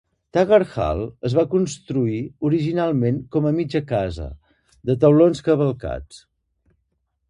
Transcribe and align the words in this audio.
Taggart 0.35 0.69
Hall 0.77 1.03
es 1.29 1.35
va 1.39 1.43
construir 1.51 2.17
originalment 2.51 3.21
com 3.37 3.51
a 3.51 3.55
"mitja 3.61 3.85
casa" 3.95 4.29
de 4.91 5.01
taulons 5.05 5.49
cavalcats. 5.51 6.29